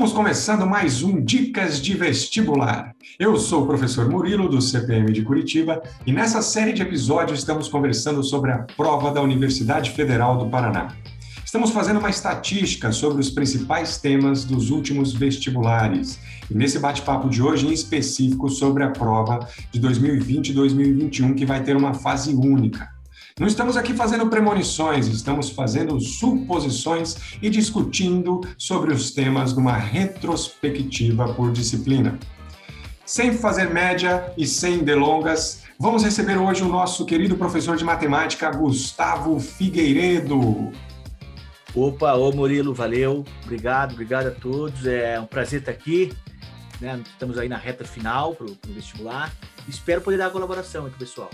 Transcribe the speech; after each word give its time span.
Estamos 0.00 0.16
começando 0.16 0.66
mais 0.66 1.02
um 1.02 1.22
Dicas 1.22 1.78
de 1.78 1.92
Vestibular. 1.92 2.96
Eu 3.18 3.36
sou 3.36 3.64
o 3.64 3.66
professor 3.66 4.08
Murilo, 4.08 4.48
do 4.48 4.58
CPM 4.58 5.12
de 5.12 5.20
Curitiba, 5.20 5.82
e 6.06 6.10
nessa 6.10 6.40
série 6.40 6.72
de 6.72 6.80
episódios 6.80 7.40
estamos 7.40 7.68
conversando 7.68 8.24
sobre 8.24 8.50
a 8.50 8.60
prova 8.78 9.10
da 9.10 9.20
Universidade 9.20 9.90
Federal 9.90 10.38
do 10.38 10.48
Paraná. 10.48 10.88
Estamos 11.44 11.68
fazendo 11.68 11.98
uma 11.98 12.08
estatística 12.08 12.90
sobre 12.92 13.20
os 13.20 13.28
principais 13.28 13.98
temas 13.98 14.42
dos 14.42 14.70
últimos 14.70 15.12
vestibulares, 15.12 16.18
e 16.50 16.54
nesse 16.54 16.78
bate-papo 16.78 17.28
de 17.28 17.42
hoje, 17.42 17.66
em 17.66 17.72
específico, 17.74 18.48
sobre 18.48 18.82
a 18.82 18.88
prova 18.88 19.46
de 19.70 19.78
2020 19.78 20.48
e 20.48 20.52
2021, 20.54 21.34
que 21.34 21.44
vai 21.44 21.62
ter 21.62 21.76
uma 21.76 21.92
fase 21.92 22.34
única. 22.34 22.88
Não 23.40 23.46
estamos 23.46 23.74
aqui 23.74 23.94
fazendo 23.94 24.26
premonições, 24.26 25.06
estamos 25.06 25.48
fazendo 25.48 25.98
suposições 25.98 27.38
e 27.40 27.48
discutindo 27.48 28.42
sobre 28.58 28.92
os 28.92 29.12
temas 29.12 29.54
numa 29.54 29.78
retrospectiva 29.78 31.32
por 31.32 31.50
disciplina. 31.50 32.18
Sem 33.02 33.32
fazer 33.32 33.70
média 33.70 34.30
e 34.36 34.46
sem 34.46 34.84
delongas, 34.84 35.62
vamos 35.78 36.04
receber 36.04 36.36
hoje 36.36 36.62
o 36.62 36.68
nosso 36.68 37.06
querido 37.06 37.34
professor 37.34 37.78
de 37.78 37.82
matemática, 37.82 38.50
Gustavo 38.50 39.40
Figueiredo. 39.40 40.70
Opa, 41.74 42.12
ô 42.16 42.30
Murilo, 42.32 42.74
valeu, 42.74 43.24
obrigado, 43.42 43.92
obrigado 43.92 44.26
a 44.26 44.32
todos. 44.32 44.84
É 44.84 45.18
um 45.18 45.24
prazer 45.24 45.60
estar 45.60 45.72
aqui. 45.72 46.12
Né? 46.78 47.02
Estamos 47.06 47.38
aí 47.38 47.48
na 47.48 47.56
reta 47.56 47.86
final 47.86 48.34
para 48.34 48.44
o 48.44 48.58
vestibular. 48.68 49.32
Espero 49.66 50.02
poder 50.02 50.18
dar 50.18 50.26
a 50.26 50.30
colaboração 50.30 50.84
aqui, 50.84 50.98
pessoal. 50.98 51.30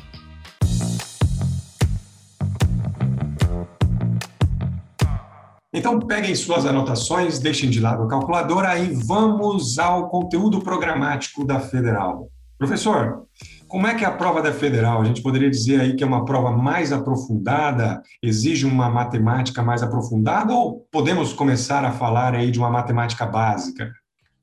Então, 5.77 6.01
peguem 6.01 6.35
suas 6.35 6.65
anotações, 6.65 7.39
deixem 7.39 7.69
de 7.69 7.81
lado 7.81 8.03
a 8.03 8.09
calculadora 8.09 8.79
e 8.79 8.95
vamos 8.95 9.79
ao 9.79 10.09
conteúdo 10.09 10.59
programático 10.61 11.45
da 11.45 11.61
Federal. 11.61 12.31
Professor, 12.57 13.27
como 13.69 13.87
é 13.87 13.95
que 13.95 14.03
é 14.03 14.09
a 14.09 14.17
prova 14.17 14.41
da 14.41 14.55
Federal? 14.55 15.03
A 15.03 15.05
gente 15.05 15.21
poderia 15.21 15.51
dizer 15.51 15.83
aí 15.83 15.95
que 15.95 16.03
é 16.03 16.07
uma 16.07 16.25
prova 16.25 16.51
mais 16.51 16.95
aprofundada, 16.95 18.03
exige 18.23 18.65
uma 18.65 18.89
matemática 18.89 19.63
mais 19.63 19.83
aprofundada 19.83 20.51
ou 20.51 20.89
podemos 20.91 21.35
começar 21.35 21.85
a 21.85 21.93
falar 21.93 22.35
aí 22.35 22.51
de 22.51 22.59
uma 22.59 22.71
matemática 22.71 23.27
básica? 23.27 23.93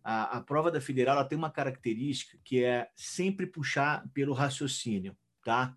A, 0.03 0.37
a 0.37 0.41
prova 0.41 0.69
da 0.69 0.79
Federal 0.79 1.25
tem 1.25 1.35
uma 1.35 1.49
característica 1.49 2.37
que 2.45 2.63
é 2.63 2.89
sempre 2.95 3.47
puxar 3.47 4.03
pelo 4.13 4.33
raciocínio, 4.33 5.15
tá? 5.43 5.73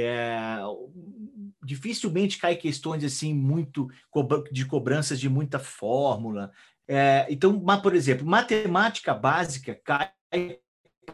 É, 0.00 0.58
dificilmente 1.64 2.38
cai 2.38 2.56
questões 2.56 3.04
assim 3.04 3.34
muito 3.34 3.88
de 4.52 4.64
cobranças 4.66 5.18
de 5.18 5.28
muita 5.28 5.58
fórmula. 5.58 6.50
É, 6.86 7.26
então, 7.28 7.58
por 7.82 7.94
exemplo, 7.94 8.26
matemática 8.26 9.12
básica 9.12 9.74
cai 9.84 10.10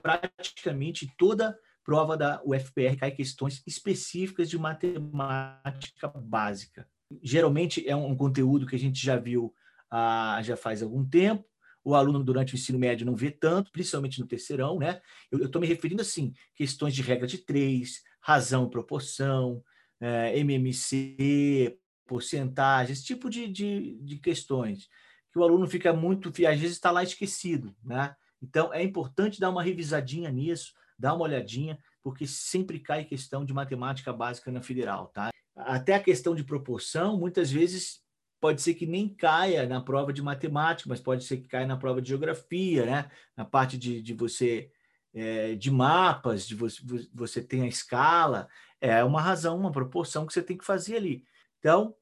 praticamente 0.02 1.12
toda 1.16 1.58
prova 1.84 2.16
da 2.16 2.40
UFPR 2.44 2.96
cai 2.98 3.10
questões 3.10 3.62
específicas 3.66 4.48
de 4.48 4.58
matemática 4.58 6.08
básica. 6.08 6.88
Geralmente 7.22 7.86
é 7.86 7.94
um 7.94 8.16
conteúdo 8.16 8.66
que 8.66 8.74
a 8.74 8.78
gente 8.78 9.04
já 9.04 9.16
viu 9.16 9.54
ah, 9.90 10.40
já 10.42 10.56
faz 10.56 10.82
algum 10.82 11.04
tempo. 11.04 11.44
O 11.84 11.94
aluno 11.94 12.24
durante 12.24 12.54
o 12.54 12.56
ensino 12.56 12.78
médio 12.78 13.04
não 13.04 13.14
vê 13.14 13.30
tanto, 13.30 13.70
principalmente 13.70 14.18
no 14.18 14.26
terceirão, 14.26 14.78
né? 14.78 15.02
Eu 15.30 15.44
estou 15.44 15.60
me 15.60 15.66
referindo 15.68 16.00
assim, 16.00 16.32
questões 16.54 16.94
de 16.94 17.02
regra 17.02 17.26
de 17.26 17.36
três, 17.36 18.02
razão, 18.24 18.70
proporção, 18.70 19.62
é, 20.00 20.38
MMC, 20.38 21.78
porcentagem, 22.06 22.94
esse 22.94 23.04
tipo 23.04 23.28
de, 23.28 23.46
de, 23.46 23.98
de, 24.00 24.16
questões, 24.16 24.88
que 25.30 25.38
o 25.38 25.42
aluno 25.42 25.66
fica 25.66 25.92
muito, 25.92 26.30
às 26.30 26.58
vezes 26.58 26.72
está 26.72 26.90
lá 26.90 27.02
esquecido, 27.02 27.76
né? 27.84 28.16
Então, 28.42 28.72
é 28.72 28.82
importante 28.82 29.38
dar 29.38 29.50
uma 29.50 29.62
revisadinha 29.62 30.30
nisso, 30.30 30.72
dar 30.98 31.12
uma 31.12 31.24
olhadinha, 31.24 31.78
porque 32.02 32.26
sempre 32.26 32.78
cai 32.78 33.04
questão 33.04 33.44
de 33.44 33.52
matemática 33.52 34.10
básica 34.10 34.50
na 34.50 34.62
federal, 34.62 35.08
tá? 35.08 35.28
Até 35.54 35.94
a 35.94 36.02
questão 36.02 36.34
de 36.34 36.44
proporção, 36.44 37.18
muitas 37.18 37.50
vezes 37.50 38.02
pode 38.40 38.62
ser 38.62 38.72
que 38.72 38.86
nem 38.86 39.06
caia 39.06 39.66
na 39.66 39.82
prova 39.82 40.14
de 40.14 40.22
matemática, 40.22 40.88
mas 40.88 41.00
pode 41.00 41.24
ser 41.24 41.38
que 41.38 41.48
caia 41.48 41.66
na 41.66 41.76
prova 41.76 42.00
de 42.00 42.08
geografia, 42.08 42.86
né? 42.86 43.10
Na 43.36 43.44
parte 43.44 43.76
de, 43.76 44.00
de 44.00 44.14
você 44.14 44.70
é, 45.14 45.54
de 45.54 45.70
mapas, 45.70 46.46
de 46.46 46.54
você, 46.54 46.82
você 47.14 47.42
tem 47.42 47.62
a 47.62 47.68
escala, 47.68 48.48
é 48.80 49.02
uma 49.04 49.20
razão, 49.20 49.58
uma 49.58 49.72
proporção 49.72 50.26
que 50.26 50.32
você 50.32 50.42
tem 50.42 50.58
que 50.58 50.64
fazer 50.64 50.96
ali. 50.96 51.24
Então, 51.60 51.94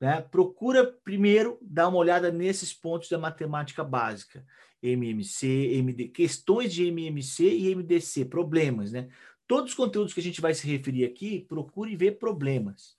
né, 0.00 0.22
procura 0.22 0.84
primeiro 1.04 1.58
dar 1.62 1.88
uma 1.88 1.98
olhada 1.98 2.32
nesses 2.32 2.72
pontos 2.72 3.08
da 3.08 3.18
matemática 3.18 3.84
básica. 3.84 4.44
MMC, 4.82 5.46
MD, 5.78 6.08
questões 6.08 6.72
de 6.72 6.86
MMC 6.90 7.44
e 7.48 7.74
MDC, 7.74 8.26
problemas, 8.26 8.92
né? 8.92 9.08
Todos 9.46 9.70
os 9.70 9.76
conteúdos 9.76 10.12
que 10.12 10.20
a 10.20 10.22
gente 10.22 10.40
vai 10.42 10.52
se 10.52 10.66
referir 10.66 11.04
aqui, 11.04 11.40
procure 11.48 11.96
ver 11.96 12.18
problemas, 12.18 12.96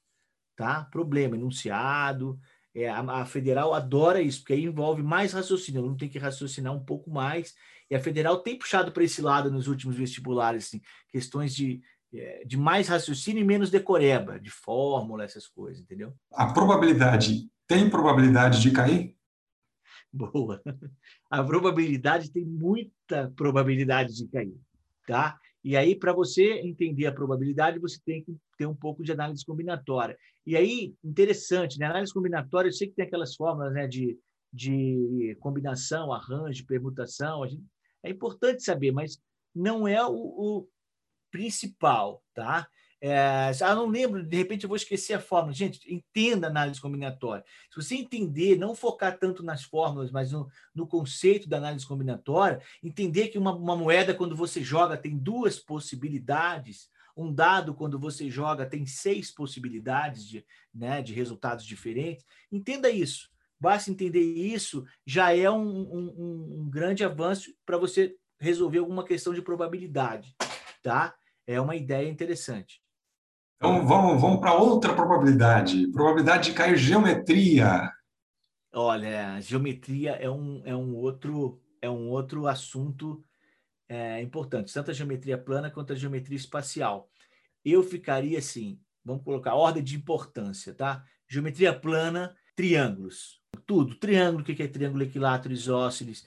tá? 0.56 0.84
Problema, 0.86 1.36
enunciado, 1.36 2.40
é, 2.75 2.90
a, 2.90 3.00
a, 3.00 3.25
federal 3.25 3.74
adora 3.74 4.22
isso, 4.22 4.40
porque 4.40 4.53
aí 4.53 4.66
envolve 4.66 5.02
mais 5.02 5.31
raciocínio, 5.31 5.81
não 5.81 5.96
tem 5.96 6.09
que 6.09 6.19
raciocinar 6.19 6.74
um 6.74 6.84
pouco 6.84 7.09
mais. 7.09 7.56
E 7.90 7.96
a 7.96 8.00
federal 8.00 8.40
tem 8.40 8.58
puxado 8.58 8.91
para 8.91 9.03
esse 9.03 9.22
lado 9.22 9.50
nos 9.50 9.68
últimos 9.68 9.96
vestibulares, 9.96 10.66
assim, 10.66 10.81
questões 11.09 11.56
de, 11.56 11.81
é, 12.14 12.44
de 12.46 12.58
mais 12.58 12.90
raciocínio 12.90 13.41
e 13.41 13.46
menos 13.46 13.69
decoreba, 13.69 14.38
de 14.38 14.50
fórmula, 14.50 15.24
essas 15.24 15.47
coisas, 15.47 15.81
entendeu? 15.81 16.14
A 16.34 16.52
probabilidade 16.52 17.50
tem 17.66 17.90
probabilidade 17.90 18.62
de 18.62 18.72
cair? 18.72 19.16
Boa. 20.12 20.62
A 21.30 21.44
probabilidade 21.44 22.31
tem 22.31 22.46
muita 22.46 23.31
probabilidade 23.35 24.16
de 24.16 24.28
cair, 24.28 24.56
tá? 25.08 25.38
E 25.64 25.75
aí, 25.75 25.96
para 25.96 26.14
você 26.14 26.59
entender 26.59 27.08
a 27.08 27.12
probabilidade, 27.12 27.80
você 27.80 28.00
tem 28.06 28.24
que 28.24 28.38
ter 28.58 28.66
um 28.66 28.76
pouco 28.76 29.04
de 29.04 29.12
análise 29.12 29.46
combinatória. 29.46 30.18
E 30.46 30.56
aí, 30.56 30.94
interessante, 31.04 31.80
né? 31.80 31.86
Análise 31.86 32.14
combinatória, 32.14 32.70
eu 32.70 32.74
sei 32.74 32.88
que 32.88 32.96
tem 32.96 33.06
aquelas 33.06 33.36
fórmulas 33.36 33.74
né, 33.74 33.88
de, 33.88 34.18
de 34.52 35.38
combinação, 35.40 36.12
arranjo, 36.12 36.66
permutação. 36.66 37.48
Gente, 37.48 37.66
é 38.04 38.10
importante 38.10 38.64
saber, 38.64 38.92
mas 38.92 39.20
não 39.54 39.88
é 39.88 40.06
o, 40.06 40.14
o 40.14 40.68
principal, 41.32 42.24
tá? 42.34 42.68
É, 43.08 43.52
ah, 43.62 43.76
não 43.76 43.88
lembro, 43.88 44.24
de 44.24 44.36
repente 44.36 44.64
eu 44.64 44.68
vou 44.68 44.76
esquecer 44.76 45.14
a 45.14 45.20
fórmula. 45.20 45.54
Gente, 45.54 45.80
entenda 45.94 46.48
a 46.48 46.50
análise 46.50 46.82
combinatória. 46.82 47.44
Se 47.70 47.76
você 47.76 47.96
entender, 47.96 48.58
não 48.58 48.74
focar 48.74 49.20
tanto 49.20 49.44
nas 49.44 49.64
fórmulas, 49.64 50.12
mas 50.12 50.32
no, 50.32 50.48
no 50.74 50.88
conceito 50.88 51.48
da 51.48 51.58
análise 51.58 51.86
combinatória, 51.86 52.60
entender 52.82 53.28
que 53.28 53.38
uma, 53.38 53.54
uma, 53.54 53.76
moeda, 53.76 54.16
quando 54.16 54.36
você 54.36 54.64
joga, 54.64 54.98
tem 54.98 55.16
duas 55.16 55.60
possibilidades, 55.60 56.90
um 57.16 57.34
dado, 57.34 57.74
quando 57.74 57.98
você 57.98 58.30
joga, 58.30 58.66
tem 58.66 58.86
seis 58.86 59.31
possibilidades 59.31 60.28
de, 60.28 60.46
né, 60.74 61.02
de 61.02 61.14
resultados 61.14 61.66
diferentes. 61.66 62.26
Entenda 62.52 62.90
isso. 62.90 63.30
Basta 63.59 63.90
entender 63.90 64.20
isso, 64.20 64.86
já 65.06 65.36
é 65.36 65.50
um, 65.50 65.64
um, 65.64 66.62
um 66.62 66.70
grande 66.70 67.03
avanço 67.03 67.53
para 67.66 67.78
você 67.78 68.16
resolver 68.40 68.80
alguma 68.80 69.06
questão 69.06 69.34
de 69.34 69.42
probabilidade, 69.42 70.36
tá? 70.84 71.16
É 71.48 71.59
uma 71.59 71.76
ideia 71.76 72.09
interessante. 72.09 72.81
Então 73.56 73.88
vamos, 73.88 74.22
vamos 74.22 74.40
para 74.40 74.53
outra 74.53 74.94
probabilidade. 74.94 75.88
Probabilidade 75.92 76.50
de 76.50 76.56
cair 76.56 76.78
geometria. 76.78 77.92
Olha, 78.74 79.40
geometria 79.40 80.12
é 80.12 80.30
um, 80.30 80.62
é 80.66 80.76
um 80.76 80.94
outro 80.96 81.62
é 81.82 81.90
um 81.90 82.09
outro 82.09 82.47
assunto 82.47 83.24
é, 83.88 84.22
importante, 84.22 84.73
tanto 84.73 84.91
a 84.91 84.94
geometria 84.94 85.38
plana 85.38 85.69
quanto 85.69 85.94
a 85.94 85.96
geometria 85.96 86.37
espacial. 86.37 87.09
Eu 87.64 87.84
ficaria 87.84 88.40
assim, 88.40 88.79
vamos 89.03 89.23
colocar 89.23 89.55
ordem 89.55 89.84
de 89.84 89.96
importância, 89.96 90.73
tá? 90.73 91.03
Geometria 91.28 91.73
plana, 91.78 92.35
triângulos. 92.55 93.41
Tudo, 93.66 93.96
triângulo, 93.96 94.43
o 94.43 94.46
que 94.46 94.61
é 94.61 94.67
triângulo 94.67 95.03
equilátero, 95.03 95.53
isósceles, 95.53 96.26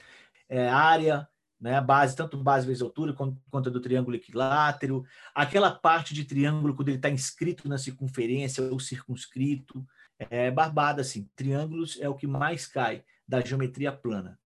é, 0.49 0.69
área, 0.69 1.28
né? 1.60 1.81
base, 1.81 2.16
tanto 2.16 2.37
base 2.37 2.66
vezes 2.66 2.82
altura 2.82 3.12
quanto 3.12 3.69
a 3.69 3.72
do 3.72 3.81
triângulo 3.81 4.16
equilátero, 4.16 5.04
aquela 5.34 5.70
parte 5.70 6.14
de 6.14 6.25
triângulo 6.25 6.75
quando 6.75 6.88
ele 6.88 6.96
está 6.96 7.11
inscrito 7.11 7.69
na 7.69 7.78
circunferência 7.78 8.64
ou 8.64 8.81
circunscrito, 8.81 9.87
é 10.19 10.50
barbada 10.50 11.02
assim. 11.02 11.28
Triângulos 11.37 11.99
é 12.00 12.08
o 12.08 12.14
que 12.14 12.26
mais 12.26 12.66
cai 12.66 13.04
da 13.26 13.40
geometria 13.40 13.93
plana. 13.93 14.38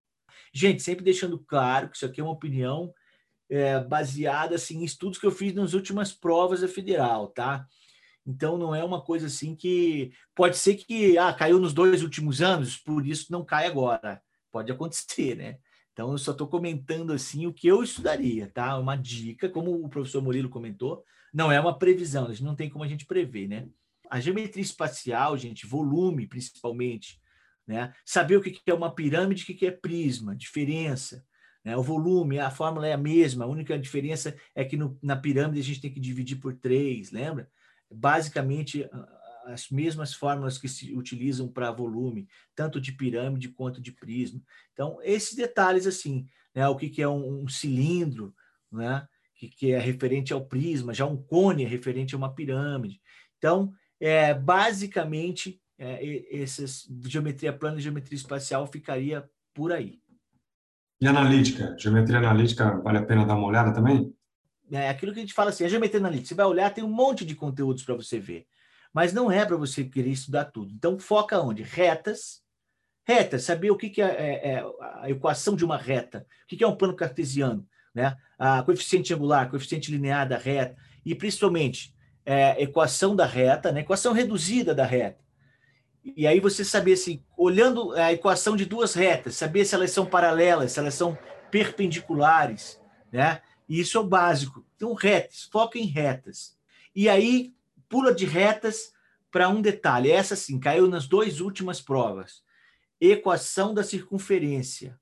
Gente, 0.52 0.82
sempre 0.82 1.04
deixando 1.04 1.38
claro 1.38 1.88
que 1.88 1.96
isso 1.96 2.04
aqui 2.04 2.20
é 2.20 2.24
uma 2.24 2.32
opinião 2.32 2.92
é, 3.52 3.78
baseada 3.80 4.54
assim, 4.54 4.78
em 4.78 4.84
estudos 4.84 5.18
que 5.18 5.26
eu 5.26 5.30
fiz 5.30 5.52
nas 5.52 5.74
últimas 5.74 6.12
provas 6.12 6.62
da 6.62 6.68
federal, 6.68 7.28
tá? 7.28 7.66
Então 8.26 8.56
não 8.56 8.74
é 8.74 8.82
uma 8.82 9.02
coisa 9.02 9.26
assim 9.26 9.54
que 9.54 10.12
pode 10.34 10.56
ser 10.56 10.76
que 10.76 11.18
ah, 11.18 11.32
caiu 11.32 11.58
nos 11.58 11.74
dois 11.74 12.02
últimos 12.02 12.40
anos, 12.40 12.76
por 12.76 13.06
isso 13.06 13.30
não 13.30 13.44
cai 13.44 13.66
agora. 13.66 14.22
Pode 14.50 14.72
acontecer, 14.72 15.36
né? 15.36 15.58
Então, 15.92 16.10
eu 16.10 16.18
só 16.18 16.32
estou 16.32 16.48
comentando 16.48 17.12
assim 17.12 17.46
o 17.46 17.52
que 17.52 17.66
eu 17.66 17.82
estudaria, 17.82 18.50
tá? 18.52 18.78
Uma 18.78 18.96
dica, 18.96 19.48
como 19.48 19.84
o 19.84 19.88
professor 19.90 20.22
Murilo 20.22 20.48
comentou, 20.48 21.04
não 21.32 21.52
é 21.52 21.60
uma 21.60 21.78
previsão, 21.78 22.26
a 22.26 22.30
gente 22.30 22.44
não 22.44 22.54
tem 22.54 22.70
como 22.70 22.84
a 22.84 22.88
gente 22.88 23.04
prever, 23.04 23.46
né? 23.46 23.68
A 24.10 24.18
geometria 24.18 24.62
espacial, 24.62 25.36
gente, 25.36 25.66
volume 25.66 26.26
principalmente, 26.26 27.20
né? 27.66 27.94
Saber 28.04 28.36
o 28.36 28.42
que 28.42 28.58
é 28.66 28.74
uma 28.74 28.94
pirâmide, 28.94 29.42
o 29.42 29.46
que 29.46 29.66
é 29.66 29.70
prisma, 29.70 30.34
diferença. 30.34 31.24
Né? 31.64 31.76
O 31.76 31.82
volume, 31.82 32.38
a 32.38 32.50
fórmula 32.50 32.86
é 32.86 32.92
a 32.92 32.98
mesma, 32.98 33.44
a 33.44 33.48
única 33.48 33.78
diferença 33.78 34.36
é 34.54 34.64
que 34.64 34.76
no, 34.76 34.98
na 35.02 35.16
pirâmide 35.16 35.60
a 35.60 35.64
gente 35.64 35.80
tem 35.80 35.92
que 35.92 36.00
dividir 36.00 36.36
por 36.36 36.54
três, 36.54 37.10
lembra? 37.10 37.48
Basicamente, 37.90 38.88
as 39.44 39.68
mesmas 39.70 40.14
fórmulas 40.14 40.58
que 40.58 40.68
se 40.68 40.94
utilizam 40.94 41.48
para 41.48 41.70
volume, 41.70 42.28
tanto 42.54 42.80
de 42.80 42.92
pirâmide 42.92 43.48
quanto 43.48 43.80
de 43.80 43.92
prisma. 43.92 44.40
Então, 44.72 44.98
esses 45.02 45.34
detalhes, 45.34 45.86
assim, 45.86 46.26
né? 46.54 46.66
o 46.68 46.76
que, 46.76 46.88
que 46.88 47.02
é 47.02 47.08
um, 47.08 47.42
um 47.42 47.48
cilindro, 47.48 48.34
né? 48.70 49.06
que, 49.34 49.48
que 49.48 49.72
é 49.72 49.78
referente 49.78 50.32
ao 50.32 50.46
prisma, 50.46 50.94
já 50.94 51.04
um 51.04 51.16
cone 51.16 51.64
é 51.64 51.68
referente 51.68 52.14
a 52.14 52.18
uma 52.18 52.34
pirâmide. 52.34 53.00
Então, 53.38 53.72
é, 54.00 54.32
basicamente, 54.34 55.60
é, 55.78 56.40
essas 56.40 56.88
geometria 57.04 57.52
plana 57.52 57.78
e 57.78 57.82
geometria 57.82 58.16
espacial 58.16 58.66
ficaria 58.66 59.28
por 59.54 59.72
aí. 59.72 60.00
E 61.02 61.08
analítica? 61.08 61.74
Geometria 61.76 62.18
analítica 62.18 62.80
vale 62.80 62.98
a 62.98 63.02
pena 63.02 63.26
dar 63.26 63.34
uma 63.34 63.48
olhada 63.48 63.74
também? 63.74 64.14
É 64.70 64.88
aquilo 64.88 65.12
que 65.12 65.18
a 65.18 65.22
gente 65.22 65.34
fala 65.34 65.50
assim, 65.50 65.64
a 65.64 65.68
geometria 65.68 65.98
analítica, 65.98 66.28
você 66.28 66.34
vai 66.36 66.46
olhar, 66.46 66.72
tem 66.72 66.84
um 66.84 66.92
monte 66.92 67.24
de 67.24 67.34
conteúdos 67.34 67.82
para 67.82 67.96
você 67.96 68.20
ver, 68.20 68.46
mas 68.94 69.12
não 69.12 69.28
é 69.28 69.44
para 69.44 69.56
você 69.56 69.82
querer 69.82 70.10
estudar 70.10 70.44
tudo. 70.44 70.72
Então, 70.72 70.96
foca 71.00 71.40
onde? 71.40 71.64
Retas. 71.64 72.40
Retas, 73.04 73.42
saber 73.42 73.72
o 73.72 73.76
que, 73.76 73.90
que 73.90 74.00
é, 74.00 74.06
é, 74.06 74.48
é 74.52 74.64
a 75.00 75.10
equação 75.10 75.56
de 75.56 75.64
uma 75.64 75.76
reta, 75.76 76.24
o 76.44 76.46
que, 76.46 76.56
que 76.56 76.62
é 76.62 76.68
um 76.68 76.76
plano 76.76 76.94
cartesiano, 76.94 77.66
né? 77.92 78.16
a 78.38 78.62
coeficiente 78.62 79.12
angular, 79.12 79.50
coeficiente 79.50 79.90
linear 79.90 80.28
da 80.28 80.38
reta, 80.38 80.76
e 81.04 81.16
principalmente 81.16 81.92
é, 82.24 82.62
equação 82.62 83.16
da 83.16 83.26
reta, 83.26 83.72
né? 83.72 83.80
equação 83.80 84.12
reduzida 84.12 84.72
da 84.72 84.86
reta. 84.86 85.18
E 86.04 86.26
aí 86.26 86.40
você 86.40 86.64
saber 86.64 86.96
se, 86.96 87.24
olhando 87.36 87.92
a 87.92 88.12
equação 88.12 88.56
de 88.56 88.64
duas 88.64 88.94
retas, 88.94 89.36
saber 89.36 89.64
se 89.64 89.74
elas 89.74 89.92
são 89.92 90.04
paralelas, 90.04 90.72
se 90.72 90.80
elas 90.80 90.94
são 90.94 91.16
perpendiculares, 91.50 92.80
né? 93.12 93.40
E 93.68 93.80
isso 93.80 93.96
é 93.96 94.00
o 94.00 94.06
básico. 94.06 94.66
Então, 94.76 94.94
retas, 94.94 95.44
foca 95.44 95.78
em 95.78 95.86
retas. 95.86 96.56
E 96.94 97.08
aí, 97.08 97.54
pula 97.88 98.12
de 98.12 98.24
retas 98.24 98.92
para 99.30 99.48
um 99.48 99.62
detalhe. 99.62 100.10
Essa, 100.10 100.34
sim, 100.34 100.58
caiu 100.58 100.88
nas 100.88 101.06
duas 101.06 101.40
últimas 101.40 101.80
provas. 101.80 102.42
Equação 103.00 103.72
da 103.72 103.84
circunferência. 103.84 104.98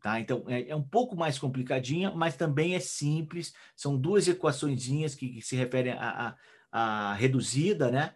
Tá? 0.00 0.20
Então, 0.20 0.44
é, 0.46 0.68
é, 0.68 0.76
um 0.76 0.82
pouco 0.82 1.16
mais 1.16 1.38
complicadinha, 1.38 2.10
mas 2.10 2.36
também 2.36 2.74
é 2.74 2.80
simples. 2.80 3.52
São 3.74 3.98
duas 3.98 4.28
equaçõezinhas 4.28 5.14
que, 5.14 5.28
que 5.28 5.42
se 5.42 5.56
referem 5.56 5.92
à, 5.92 6.36
à, 6.70 7.10
à 7.10 7.14
reduzida, 7.14 7.90
né? 7.90 8.14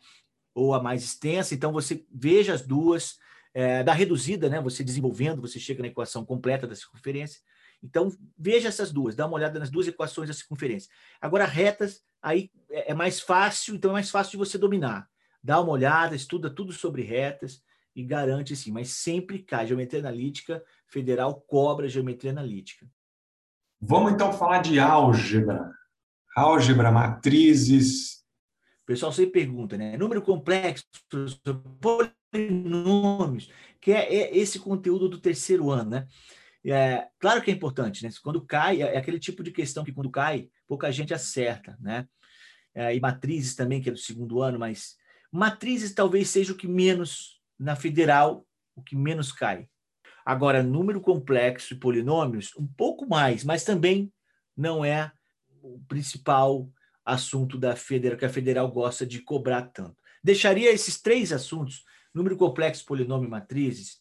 Ou 0.55 0.75
a 0.75 0.83
mais 0.83 1.03
extensa. 1.03 1.55
Então, 1.55 1.73
você 1.73 2.05
veja 2.13 2.55
as 2.55 2.63
duas. 2.63 3.19
É, 3.55 3.83
da 3.83 3.93
reduzida, 3.93 4.49
né? 4.49 4.63
Você 4.63 4.83
desenvolvendo, 4.83 5.43
você 5.43 5.61
chega 5.61 5.83
na 5.83 5.89
equação 5.89 6.25
completa 6.25 6.67
da 6.67 6.75
circunferência. 6.75 7.39
Então, 7.83 8.11
veja 8.39 8.69
essas 8.69 8.93
duas, 8.93 9.17
dá 9.17 9.27
uma 9.27 9.35
olhada 9.35 9.59
nas 9.59 9.69
duas 9.69 9.89
equações 9.89 10.29
da 10.29 10.35
circunferência. 10.35 10.91
Agora, 11.21 11.45
retas, 11.45 12.01
aí 12.23 12.51
é, 12.71 12.93
é 12.93 12.95
mais 12.95 13.21
fácil, 13.21 13.75
então 13.75 13.91
é 13.91 13.95
mais 13.95 14.09
fácil 14.09 14.33
de 14.33 14.37
você 14.37 14.57
dominar. 14.57 15.09
Dá 15.43 15.61
uma 15.61 15.73
olhada, 15.73 16.15
estuda 16.15 16.49
tudo 16.49 16.73
sobre 16.73 17.03
retas 17.03 17.61
e 17.95 18.05
garante 18.05 18.55
sim, 18.55 18.71
mas 18.71 18.91
sempre 18.91 19.41
cai. 19.41 19.67
Geometria 19.67 20.01
analítica 20.01 20.63
federal 20.87 21.41
cobra 21.41 21.89
geometria 21.89 22.31
analítica. 22.31 22.87
Vamos 23.81 24.13
então 24.13 24.33
falar 24.33 24.63
de 24.63 24.79
álgebra. 24.79 25.73
Álgebra, 26.37 26.93
matrizes, 26.93 28.22
o 28.83 28.87
pessoal 28.87 29.13
sempre 29.13 29.33
pergunta, 29.33 29.77
né? 29.77 29.97
Número 29.97 30.21
complexo, 30.21 30.85
polinômios, 31.81 33.51
que 33.81 33.93
é, 33.93 34.15
é 34.15 34.37
esse 34.37 34.59
conteúdo 34.59 35.09
do 35.09 35.21
terceiro 35.21 35.71
ano, 35.71 35.91
né? 35.91 36.07
É, 36.65 37.09
claro 37.19 37.43
que 37.43 37.51
é 37.51 37.55
importante, 37.55 38.05
né? 38.05 38.11
Quando 38.23 38.45
cai, 38.45 38.83
é, 38.83 38.95
é 38.95 38.99
aquele 38.99 39.19
tipo 39.19 39.43
de 39.43 39.51
questão 39.51 39.85
que 39.85 39.93
quando 39.93 40.11
cai, 40.11 40.49
pouca 40.67 40.91
gente 40.91 41.15
acerta, 41.15 41.77
né? 41.81 42.07
É, 42.75 42.95
e 42.95 43.01
matrizes 43.01 43.55
também, 43.55 43.81
que 43.81 43.89
é 43.89 43.93
do 43.93 43.99
segundo 43.99 44.41
ano, 44.41 44.59
mas 44.59 44.97
matrizes 45.31 45.95
talvez 45.95 46.29
seja 46.29 46.53
o 46.53 46.57
que 46.57 46.67
menos, 46.67 47.41
na 47.59 47.77
federal, 47.77 48.47
o 48.75 48.83
que 48.83 48.97
menos 48.97 49.31
cai. 49.31 49.69
Agora, 50.25 50.63
número 50.63 51.01
complexo 51.01 51.75
e 51.75 51.79
polinômios, 51.79 52.53
um 52.57 52.67
pouco 52.67 53.07
mais, 53.07 53.45
mas 53.45 53.65
também 53.65 54.13
não 54.57 54.85
é 54.85 55.13
o 55.63 55.81
principal 55.89 56.69
assunto 57.05 57.59
da 57.59 57.75
federal 57.77 58.19
que 58.19 58.25
a 58.25 58.31
federal 58.31 58.71
gosta 58.71 59.07
de 59.07 59.21
cobrar 59.21 59.63
tanto. 59.63 59.97
Deixaria 60.23 60.71
esses 60.71 61.01
três 61.01 61.33
assuntos, 61.33 61.85
número 62.15 62.37
complexo, 62.37 62.85
polinômio 62.85 63.27
e 63.27 63.31
matrizes, 63.31 64.01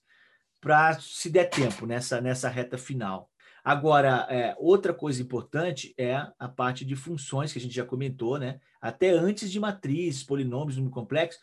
para 0.60 1.00
se 1.00 1.30
der 1.30 1.50
tempo 1.50 1.86
nessa, 1.86 2.22
nessa 2.22 2.48
reta 2.48 2.78
final. 2.78 3.32
Agora, 3.64 4.28
é, 4.30 4.56
outra 4.58 4.94
coisa 4.94 5.22
importante 5.22 5.94
é 5.98 6.16
a 6.38 6.48
parte 6.48 6.84
de 6.84 6.96
funções 6.96 7.54
que 7.54 7.60
a 7.60 7.62
gente 7.62 7.76
já 7.76 7.86
comentou, 7.86 8.40
né? 8.40 8.60
Até 8.80 9.10
antes 9.12 9.52
de 9.52 9.60
matrizes, 9.60 10.24
polinômios, 10.24 10.78
número 10.78 10.94
complexo, 10.94 11.40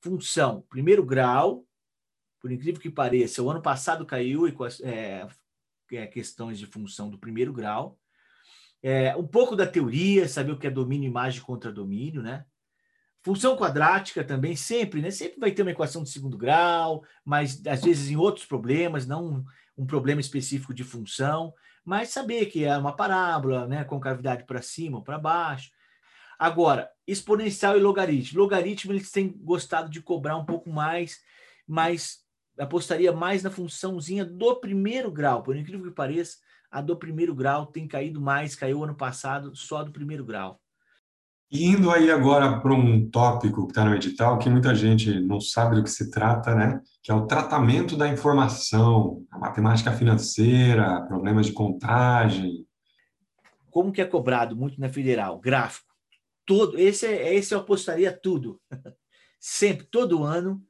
função, 0.00 0.64
primeiro 0.68 1.04
grau, 1.04 1.64
por 2.40 2.50
incrível 2.50 2.80
que 2.80 2.90
pareça, 2.90 3.42
o 3.42 3.48
ano 3.48 3.62
passado 3.62 4.04
caiu 4.04 4.46
é, 4.82 5.26
é, 5.92 6.06
questões 6.06 6.58
de 6.58 6.66
função 6.66 7.08
do 7.08 7.18
primeiro 7.18 7.52
grau, 7.52 7.98
é, 8.82 9.14
um 9.16 9.26
pouco 9.26 9.54
da 9.54 9.66
teoria, 9.66 10.28
saber 10.28 10.52
o 10.52 10.58
que 10.58 10.66
é 10.66 10.70
domínio, 10.70 11.08
imagem 11.08 11.40
contra 11.40 11.72
domínio, 11.72 12.20
né? 12.20 12.44
Função 13.22 13.56
quadrática 13.56 14.24
também, 14.24 14.56
sempre, 14.56 15.00
né? 15.00 15.10
Sempre 15.10 15.38
vai 15.38 15.52
ter 15.52 15.62
uma 15.62 15.70
equação 15.70 16.02
de 16.02 16.10
segundo 16.10 16.36
grau, 16.36 17.04
mas 17.24 17.64
às 17.66 17.82
vezes 17.82 18.10
em 18.10 18.16
outros 18.16 18.44
problemas, 18.44 19.06
não 19.06 19.44
um 19.78 19.86
problema 19.86 20.20
específico 20.20 20.74
de 20.74 20.82
função, 20.82 21.54
mas 21.84 22.08
saber 22.08 22.46
que 22.46 22.64
é 22.64 22.76
uma 22.76 22.94
parábola, 22.94 23.66
né? 23.68 23.84
Com 23.84 24.00
cavidade 24.00 24.44
para 24.44 24.60
cima 24.60 24.98
ou 24.98 25.04
para 25.04 25.18
baixo. 25.18 25.70
Agora, 26.36 26.90
exponencial 27.06 27.76
e 27.76 27.80
logaritmo. 27.80 28.40
Logaritmo 28.40 28.92
eles 28.92 29.12
têm 29.12 29.28
gostado 29.28 29.88
de 29.88 30.02
cobrar 30.02 30.36
um 30.36 30.44
pouco 30.44 30.68
mais, 30.68 31.20
mas 31.66 32.24
apostaria 32.58 33.12
mais 33.12 33.44
na 33.44 33.50
funçãozinha 33.50 34.24
do 34.24 34.56
primeiro 34.56 35.10
grau, 35.10 35.44
por 35.44 35.56
incrível 35.56 35.88
que 35.88 35.94
pareça 35.94 36.38
a 36.72 36.80
do 36.80 36.96
primeiro 36.96 37.34
grau 37.34 37.66
tem 37.66 37.86
caído 37.86 38.18
mais, 38.18 38.56
caiu 38.56 38.82
ano 38.82 38.94
passado 38.94 39.54
só 39.54 39.84
do 39.84 39.92
primeiro 39.92 40.24
grau. 40.24 40.58
Indo 41.50 41.90
aí 41.90 42.10
agora 42.10 42.60
para 42.60 42.72
um 42.72 43.10
tópico 43.10 43.66
que 43.66 43.72
está 43.72 43.84
no 43.84 43.94
edital, 43.94 44.38
que 44.38 44.48
muita 44.48 44.74
gente 44.74 45.20
não 45.20 45.38
sabe 45.38 45.76
do 45.76 45.84
que 45.84 45.90
se 45.90 46.10
trata, 46.10 46.54
né? 46.54 46.80
Que 47.02 47.12
é 47.12 47.14
o 47.14 47.26
tratamento 47.26 47.94
da 47.94 48.08
informação, 48.08 49.22
a 49.30 49.38
matemática 49.38 49.92
financeira, 49.92 51.02
problemas 51.02 51.44
de 51.44 51.52
contagem. 51.52 52.66
Como 53.70 53.92
que 53.92 54.00
é 54.00 54.06
cobrado 54.06 54.56
muito 54.56 54.80
na 54.80 54.88
federal? 54.88 55.38
Gráfico. 55.38 55.92
Todo, 56.46 56.78
esse, 56.78 57.06
é, 57.06 57.34
esse 57.34 57.52
eu 57.52 57.58
apostaria 57.58 58.10
tudo. 58.10 58.58
Sempre, 59.38 59.84
todo 59.84 60.24
ano, 60.24 60.62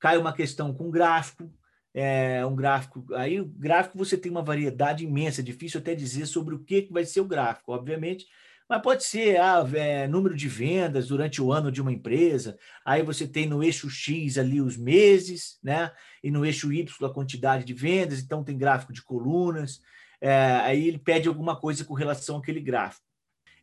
cai 0.00 0.16
uma 0.16 0.32
questão 0.32 0.72
com 0.72 0.90
gráfico, 0.90 1.52
é, 1.94 2.44
um 2.44 2.54
gráfico. 2.54 3.04
Aí, 3.14 3.40
o 3.40 3.44
gráfico 3.44 3.98
você 3.98 4.16
tem 4.16 4.30
uma 4.30 4.42
variedade 4.42 5.04
imensa, 5.04 5.40
é 5.40 5.44
difícil 5.44 5.80
até 5.80 5.94
dizer 5.94 6.26
sobre 6.26 6.54
o 6.54 6.60
que 6.60 6.88
vai 6.90 7.04
ser 7.04 7.20
o 7.20 7.26
gráfico, 7.26 7.72
obviamente, 7.72 8.26
mas 8.68 8.80
pode 8.80 9.04
ser 9.04 9.38
ah, 9.38 9.68
é, 9.74 10.08
número 10.08 10.34
de 10.34 10.48
vendas 10.48 11.08
durante 11.08 11.42
o 11.42 11.52
ano 11.52 11.70
de 11.70 11.82
uma 11.82 11.92
empresa. 11.92 12.56
Aí 12.86 13.02
você 13.02 13.26
tem 13.26 13.46
no 13.46 13.62
eixo 13.62 13.90
X 13.90 14.38
ali 14.38 14.60
os 14.60 14.78
meses, 14.78 15.58
né? 15.62 15.92
E 16.22 16.30
no 16.30 16.46
eixo 16.46 16.72
Y 16.72 17.06
a 17.06 17.12
quantidade 17.12 17.64
de 17.64 17.74
vendas, 17.74 18.20
então 18.20 18.42
tem 18.42 18.56
gráfico 18.56 18.92
de 18.92 19.02
colunas. 19.02 19.80
É, 20.20 20.32
aí 20.62 20.88
ele 20.88 20.98
pede 20.98 21.28
alguma 21.28 21.54
coisa 21.54 21.84
com 21.84 21.92
relação 21.92 22.38
àquele 22.38 22.60
gráfico. 22.60 23.04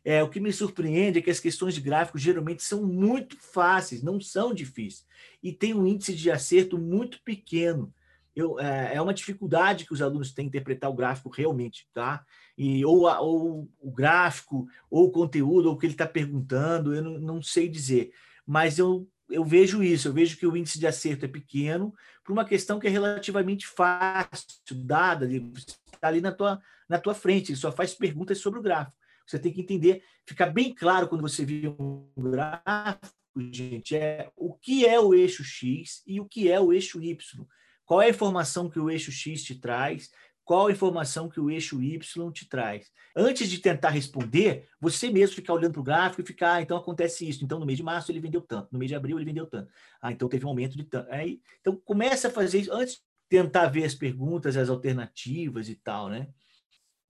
É, 0.04 0.22
o 0.22 0.28
que 0.28 0.38
me 0.38 0.52
surpreende 0.52 1.18
é 1.18 1.22
que 1.22 1.30
as 1.30 1.40
questões 1.40 1.74
de 1.74 1.80
gráfico 1.80 2.18
geralmente 2.18 2.62
são 2.62 2.86
muito 2.86 3.36
fáceis, 3.36 4.02
não 4.02 4.20
são 4.20 4.54
difíceis, 4.54 5.04
e 5.42 5.52
tem 5.52 5.74
um 5.74 5.86
índice 5.86 6.14
de 6.14 6.30
acerto 6.30 6.78
muito 6.78 7.20
pequeno 7.22 7.92
eu, 8.40 8.58
é, 8.58 8.96
é 8.96 9.02
uma 9.02 9.14
dificuldade 9.14 9.84
que 9.84 9.92
os 9.92 10.02
alunos 10.02 10.32
têm 10.32 10.46
interpretar 10.46 10.90
o 10.90 10.94
gráfico 10.94 11.28
realmente, 11.28 11.86
tá? 11.92 12.24
E, 12.56 12.84
ou, 12.84 13.08
a, 13.08 13.20
ou 13.20 13.68
o 13.78 13.90
gráfico, 13.90 14.66
ou 14.90 15.06
o 15.06 15.10
conteúdo, 15.10 15.68
ou 15.68 15.74
o 15.74 15.78
que 15.78 15.86
ele 15.86 15.94
está 15.94 16.06
perguntando, 16.06 16.94
eu 16.94 17.02
não, 17.02 17.18
não 17.18 17.42
sei 17.42 17.68
dizer. 17.68 18.12
Mas 18.46 18.78
eu, 18.78 19.08
eu 19.28 19.44
vejo 19.44 19.82
isso, 19.82 20.08
eu 20.08 20.12
vejo 20.12 20.36
que 20.36 20.46
o 20.46 20.56
índice 20.56 20.78
de 20.78 20.86
acerto 20.86 21.24
é 21.24 21.28
pequeno 21.28 21.94
por 22.24 22.32
uma 22.32 22.44
questão 22.44 22.78
que 22.78 22.86
é 22.86 22.90
relativamente 22.90 23.66
fácil, 23.66 24.46
dada, 24.84 25.26
está 25.26 26.08
ali 26.08 26.20
na 26.20 26.32
tua, 26.32 26.60
na 26.88 26.98
tua 26.98 27.14
frente, 27.14 27.52
ele 27.52 27.58
só 27.58 27.70
faz 27.70 27.94
perguntas 27.94 28.38
sobre 28.38 28.58
o 28.58 28.62
gráfico. 28.62 28.96
Você 29.26 29.38
tem 29.38 29.52
que 29.52 29.60
entender, 29.60 30.02
fica 30.26 30.46
bem 30.46 30.74
claro 30.74 31.08
quando 31.08 31.22
você 31.22 31.44
vê 31.44 31.68
um 31.68 32.08
gráfico, 32.18 33.14
gente, 33.52 33.94
é 33.94 34.30
o 34.36 34.54
que 34.54 34.84
é 34.84 34.98
o 34.98 35.14
eixo 35.14 35.44
X 35.44 36.02
e 36.06 36.20
o 36.20 36.24
que 36.24 36.50
é 36.50 36.58
o 36.58 36.72
eixo 36.72 37.00
Y. 37.00 37.46
Qual 37.90 38.00
é 38.00 38.06
a 38.06 38.10
informação 38.10 38.70
que 38.70 38.78
o 38.78 38.88
eixo 38.88 39.10
X 39.10 39.42
te 39.42 39.56
traz? 39.56 40.12
qual 40.44 40.66
a 40.66 40.72
informação 40.72 41.28
que 41.28 41.38
o 41.38 41.48
eixo 41.48 41.80
Y 41.80 42.32
te 42.32 42.48
traz. 42.48 42.90
Antes 43.16 43.48
de 43.48 43.58
tentar 43.58 43.90
responder, 43.90 44.68
você 44.80 45.08
mesmo 45.08 45.36
ficar 45.36 45.54
olhando 45.54 45.74
para 45.74 45.80
o 45.80 45.84
gráfico 45.84 46.22
e 46.22 46.26
ficar, 46.26 46.54
ah, 46.54 46.62
então 46.62 46.76
acontece 46.76 47.28
isso. 47.28 47.44
Então, 47.44 47.60
no 47.60 47.66
mês 47.66 47.76
de 47.76 47.84
março 47.84 48.10
ele 48.10 48.18
vendeu 48.18 48.40
tanto, 48.40 48.68
no 48.72 48.78
mês 48.80 48.88
de 48.88 48.96
abril 48.96 49.16
ele 49.16 49.24
vendeu 49.24 49.46
tanto. 49.46 49.70
Ah, 50.02 50.10
então 50.10 50.28
teve 50.28 50.44
um 50.44 50.48
aumento 50.48 50.76
de 50.76 50.82
tanto. 50.82 51.08
Aí, 51.08 51.40
então, 51.60 51.76
começa 51.76 52.26
a 52.26 52.30
fazer 52.32 52.58
isso 52.58 52.72
antes 52.72 52.94
de 52.94 53.00
tentar 53.28 53.68
ver 53.68 53.84
as 53.84 53.94
perguntas, 53.94 54.56
as 54.56 54.68
alternativas 54.68 55.68
e 55.68 55.76
tal, 55.76 56.08
né? 56.08 56.26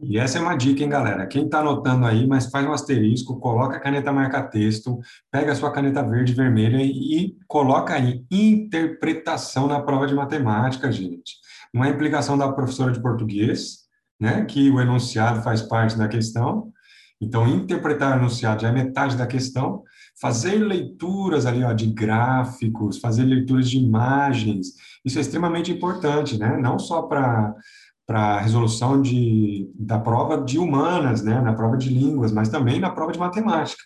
E 0.03 0.19
essa 0.19 0.39
é 0.39 0.41
uma 0.41 0.57
dica, 0.57 0.83
hein, 0.83 0.89
galera? 0.89 1.27
Quem 1.27 1.45
está 1.45 1.61
anotando 1.61 2.07
aí, 2.07 2.27
mas 2.27 2.47
faz 2.47 2.67
um 2.67 2.73
asterisco, 2.73 3.39
coloca 3.39 3.77
a 3.77 3.81
caneta 3.81 4.13
marca-texto, 4.13 4.99
pega 5.31 5.53
a 5.53 5.55
sua 5.55 5.71
caneta 5.71 6.03
verde 6.03 6.33
e 6.33 6.35
vermelha 6.35 6.79
e 6.83 7.37
coloca 7.47 7.95
aí 7.95 8.25
interpretação 8.31 9.67
na 9.67 9.81
prova 9.81 10.07
de 10.07 10.15
matemática, 10.15 10.91
gente. 10.91 11.37
Não 11.73 11.85
é 11.85 11.91
implicação 11.91 12.39
da 12.39 12.51
professora 12.51 12.93
de 12.93 13.01
português, 13.01 13.81
né, 14.19 14.45
que 14.45 14.71
o 14.71 14.81
enunciado 14.81 15.43
faz 15.43 15.61
parte 15.61 15.97
da 15.97 16.09
questão. 16.09 16.73
Então, 17.21 17.47
interpretar 17.47 18.17
o 18.17 18.21
enunciado 18.21 18.63
já 18.63 18.69
é 18.69 18.73
metade 18.73 19.17
da 19.17 19.27
questão. 19.27 19.83
Fazer 20.19 20.57
leituras 20.57 21.45
ali, 21.45 21.63
ó, 21.63 21.73
de 21.73 21.87
gráficos, 21.87 22.99
fazer 22.99 23.25
leituras 23.25 23.69
de 23.69 23.79
imagens, 23.79 24.69
isso 25.05 25.19
é 25.19 25.21
extremamente 25.21 25.71
importante, 25.71 26.39
né? 26.39 26.59
Não 26.59 26.79
só 26.79 27.03
para 27.03 27.55
para 28.11 28.39
a 28.39 28.41
resolução 28.41 29.01
de, 29.01 29.71
da 29.73 29.97
prova 29.97 30.43
de 30.43 30.59
humanas, 30.59 31.23
né, 31.23 31.41
na 31.41 31.53
prova 31.53 31.77
de 31.77 31.89
línguas, 31.89 32.33
mas 32.33 32.49
também 32.49 32.81
na 32.81 32.91
prova 32.91 33.13
de 33.13 33.21
matemática. 33.21 33.85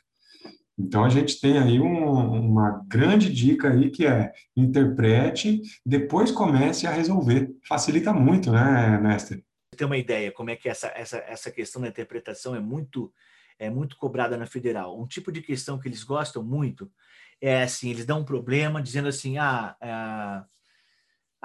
Então, 0.79 1.05
a 1.05 1.11
gente 1.11 1.39
tem 1.39 1.59
aí 1.59 1.79
um, 1.79 2.51
uma 2.51 2.83
grande 2.89 3.31
dica 3.31 3.71
aí 3.71 3.91
que 3.91 4.07
é 4.07 4.33
interprete, 4.57 5.61
depois 5.85 6.31
comece 6.31 6.87
a 6.87 6.91
resolver. 6.91 7.51
Facilita 7.69 8.15
muito, 8.15 8.51
né, 8.51 8.99
mestre? 8.99 9.45
Tem 9.77 9.87
uma 9.87 9.99
ideia 9.99 10.33
como 10.33 10.49
é 10.49 10.57
que 10.57 10.71
essa, 10.71 10.91
essa, 10.97 11.19
essa 11.19 11.51
questão 11.51 11.83
da 11.83 11.89
interpretação 11.89 12.57
é 12.57 12.61
muito, 12.61 13.13
é 13.59 13.69
muito 13.69 13.95
cobrada 13.99 14.39
na 14.39 14.47
federal. 14.47 14.99
Um 14.99 15.07
tipo 15.07 15.31
de 15.31 15.43
questão 15.43 15.79
que 15.79 15.87
eles 15.87 16.03
gostam 16.03 16.43
muito 16.43 16.91
é 17.43 17.63
assim, 17.63 17.91
eles 17.91 18.07
dão 18.07 18.21
um 18.21 18.25
problema 18.25 18.81
dizendo 18.81 19.09
assim, 19.09 19.37
ah, 19.37 19.77
ah 19.83 20.47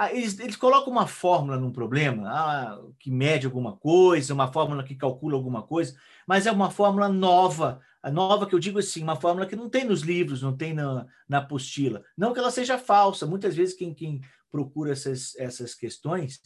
ah, 0.01 0.13
eles, 0.13 0.39
eles 0.39 0.55
colocam 0.55 0.93
uma 0.93 1.05
fórmula 1.05 1.59
num 1.59 1.73
problema, 1.73 2.23
ah, 2.29 2.79
que 2.97 3.11
mede 3.11 3.45
alguma 3.45 3.75
coisa, 3.75 4.33
uma 4.33 4.49
fórmula 4.49 4.81
que 4.81 4.95
calcula 4.95 5.35
alguma 5.35 5.61
coisa, 5.61 5.93
mas 6.25 6.47
é 6.47 6.51
uma 6.53 6.71
fórmula 6.71 7.09
nova. 7.09 7.81
A 8.01 8.09
nova 8.09 8.47
que 8.47 8.55
eu 8.55 8.59
digo 8.59 8.79
assim, 8.79 9.03
uma 9.03 9.17
fórmula 9.17 9.45
que 9.45 9.57
não 9.57 9.69
tem 9.69 9.83
nos 9.83 9.99
livros, 9.99 10.41
não 10.41 10.55
tem 10.55 10.73
na, 10.73 11.05
na 11.27 11.39
apostila. 11.39 12.01
Não 12.17 12.31
que 12.31 12.39
ela 12.39 12.49
seja 12.49 12.77
falsa. 12.77 13.25
Muitas 13.25 13.57
vezes 13.57 13.75
quem, 13.75 13.93
quem 13.93 14.21
procura 14.49 14.93
essas, 14.93 15.35
essas 15.35 15.75
questões 15.75 16.39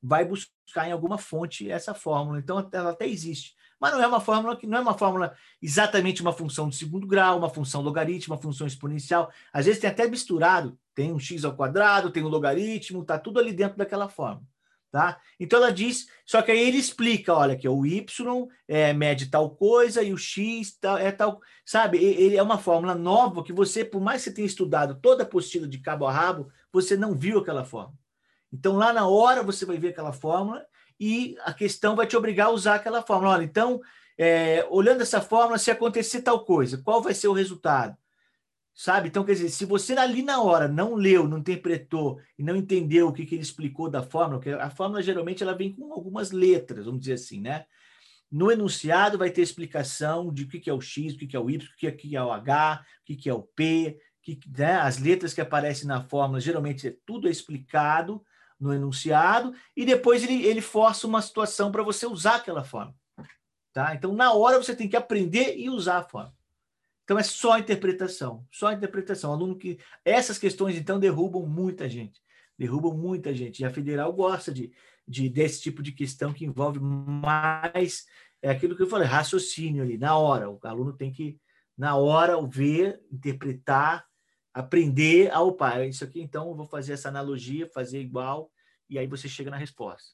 vai 0.00 0.24
buscar 0.24 0.86
em 0.86 0.92
alguma 0.92 1.18
fonte 1.18 1.68
essa 1.68 1.92
fórmula. 1.92 2.38
Então 2.38 2.68
ela 2.72 2.90
até 2.90 3.08
existe 3.08 3.56
mas 3.80 3.94
não 3.94 4.02
é 4.02 4.06
uma 4.06 4.20
fórmula 4.20 4.56
que 4.56 4.66
não 4.66 4.76
é 4.76 4.80
uma 4.82 4.96
fórmula 4.96 5.34
exatamente 5.60 6.20
uma 6.20 6.34
função 6.34 6.68
de 6.68 6.76
segundo 6.76 7.06
grau, 7.06 7.38
uma 7.38 7.48
função 7.48 7.80
logarítmica, 7.80 8.34
uma 8.34 8.40
função 8.40 8.66
exponencial. 8.66 9.32
Às 9.50 9.64
vezes 9.64 9.80
tem 9.80 9.88
até 9.88 10.06
misturado, 10.06 10.78
tem 11.00 11.14
um 11.14 11.18
x 11.18 11.46
ao 11.46 11.56
quadrado, 11.56 12.10
tem 12.10 12.22
um 12.22 12.28
logaritmo, 12.28 13.06
tá 13.06 13.18
tudo 13.18 13.40
ali 13.40 13.54
dentro 13.54 13.78
daquela 13.78 14.06
fórmula. 14.06 14.46
Tá? 14.92 15.18
Então 15.38 15.58
ela 15.58 15.72
diz, 15.72 16.08
só 16.26 16.42
que 16.42 16.50
aí 16.50 16.58
ele 16.58 16.76
explica, 16.76 17.32
olha 17.32 17.56
que 17.56 17.66
o 17.66 17.86
y 17.86 18.04
é, 18.68 18.92
mede 18.92 19.30
tal 19.30 19.48
coisa 19.48 20.02
e 20.02 20.12
o 20.12 20.18
x 20.18 20.78
é 20.98 21.10
tal, 21.10 21.40
sabe? 21.64 21.96
Ele 21.96 22.36
é 22.36 22.42
uma 22.42 22.58
fórmula 22.58 22.94
nova 22.94 23.42
que 23.42 23.52
você, 23.52 23.82
por 23.82 24.00
mais 24.00 24.22
que 24.22 24.28
você 24.28 24.34
tenha 24.34 24.46
estudado 24.46 24.98
toda 25.00 25.22
a 25.22 25.26
apostila 25.26 25.66
de 25.66 25.78
cabo 25.78 26.06
a 26.06 26.12
rabo, 26.12 26.50
você 26.70 26.98
não 26.98 27.14
viu 27.14 27.38
aquela 27.38 27.64
fórmula. 27.64 27.96
Então 28.52 28.76
lá 28.76 28.92
na 28.92 29.08
hora 29.08 29.42
você 29.42 29.64
vai 29.64 29.78
ver 29.78 29.88
aquela 29.88 30.12
fórmula 30.12 30.66
e 30.98 31.34
a 31.44 31.54
questão 31.54 31.96
vai 31.96 32.06
te 32.06 32.16
obrigar 32.16 32.48
a 32.48 32.50
usar 32.50 32.74
aquela 32.74 33.00
fórmula. 33.00 33.32
Olha, 33.36 33.44
então, 33.44 33.80
é, 34.18 34.66
olhando 34.68 35.00
essa 35.00 35.22
fórmula, 35.22 35.56
se 35.56 35.70
acontecer 35.70 36.20
tal 36.20 36.44
coisa, 36.44 36.76
qual 36.76 37.00
vai 37.00 37.14
ser 37.14 37.28
o 37.28 37.32
resultado? 37.32 37.96
Sabe? 38.74 39.08
Então, 39.08 39.24
quer 39.24 39.32
dizer, 39.32 39.50
se 39.50 39.64
você 39.64 39.92
ali 39.94 40.22
na 40.22 40.42
hora 40.42 40.66
não 40.66 40.94
leu, 40.94 41.28
não 41.28 41.38
interpretou 41.38 42.20
e 42.38 42.42
não 42.42 42.56
entendeu 42.56 43.08
o 43.08 43.12
que, 43.12 43.26
que 43.26 43.34
ele 43.34 43.42
explicou 43.42 43.90
da 43.90 44.02
fórmula, 44.02 44.38
porque 44.40 44.50
a 44.50 44.70
fórmula 44.70 45.02
geralmente 45.02 45.42
ela 45.42 45.54
vem 45.54 45.72
com 45.72 45.92
algumas 45.92 46.30
letras, 46.30 46.86
vamos 46.86 47.00
dizer 47.00 47.14
assim, 47.14 47.40
né? 47.40 47.66
No 48.30 48.50
enunciado 48.50 49.18
vai 49.18 49.30
ter 49.30 49.42
explicação 49.42 50.32
de 50.32 50.44
o 50.44 50.48
que, 50.48 50.60
que 50.60 50.70
é 50.70 50.72
o 50.72 50.80
X, 50.80 51.14
o 51.14 51.18
que, 51.18 51.26
que 51.26 51.36
é 51.36 51.40
o 51.40 51.50
Y, 51.50 51.68
o 51.68 51.76
que, 51.76 51.90
que 51.92 52.16
é 52.16 52.22
o 52.22 52.32
H, 52.32 52.84
o 53.02 53.04
que, 53.04 53.16
que 53.16 53.28
é 53.28 53.34
o 53.34 53.42
P, 53.42 53.98
que, 54.22 54.38
né? 54.56 54.76
as 54.76 54.98
letras 54.98 55.34
que 55.34 55.40
aparecem 55.40 55.88
na 55.88 56.00
fórmula, 56.00 56.40
geralmente 56.40 56.88
é 56.88 56.96
tudo 57.04 57.28
é 57.28 57.30
explicado, 57.30 58.24
no 58.60 58.74
enunciado 58.74 59.54
e 59.74 59.86
depois 59.86 60.22
ele, 60.22 60.44
ele 60.44 60.60
força 60.60 61.06
uma 61.06 61.22
situação 61.22 61.72
para 61.72 61.82
você 61.82 62.06
usar 62.06 62.36
aquela 62.36 62.62
forma. 62.62 62.94
Tá? 63.72 63.94
Então, 63.94 64.12
na 64.12 64.32
hora, 64.32 64.62
você 64.62 64.76
tem 64.76 64.88
que 64.88 64.96
aprender 64.96 65.56
e 65.56 65.70
usar 65.70 65.98
a 65.98 66.02
forma. 66.02 66.34
Então, 67.10 67.18
é 67.18 67.24
só 67.24 67.58
interpretação, 67.58 68.46
só 68.52 68.70
interpretação. 68.70 69.32
Aluno 69.32 69.58
que 69.58 69.80
essas 70.04 70.38
questões, 70.38 70.76
então, 70.76 71.00
derrubam 71.00 71.44
muita 71.44 71.88
gente. 71.88 72.22
Derrubam 72.56 72.96
muita 72.96 73.34
gente. 73.34 73.58
E 73.58 73.64
a 73.64 73.70
federal 73.70 74.12
gosta 74.12 74.54
de, 74.54 74.70
de 75.08 75.28
desse 75.28 75.60
tipo 75.60 75.82
de 75.82 75.90
questão 75.90 76.32
que 76.32 76.44
envolve 76.44 76.78
mais 76.78 78.06
é 78.40 78.48
aquilo 78.48 78.76
que 78.76 78.82
eu 78.84 78.86
falei, 78.86 79.08
raciocínio 79.08 79.82
ali, 79.82 79.98
na 79.98 80.16
hora. 80.16 80.48
O 80.48 80.60
aluno 80.62 80.92
tem 80.92 81.10
que, 81.10 81.36
na 81.76 81.96
hora, 81.96 82.40
ver, 82.46 83.00
interpretar 83.10 84.06
aprender 84.54 85.32
a 85.32 85.40
opa, 85.40 85.84
isso 85.84 86.04
aqui 86.04 86.20
então 86.20 86.48
eu 86.48 86.54
vou 86.54 86.66
fazer 86.66 86.92
essa 86.92 87.08
analogia, 87.08 87.68
fazer 87.72 88.00
igual, 88.00 88.50
e 88.88 88.98
aí 88.98 89.06
você 89.08 89.28
chega 89.28 89.50
na 89.50 89.56
resposta. 89.56 90.10